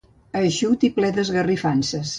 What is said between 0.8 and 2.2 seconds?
i ple d'esgarrifances.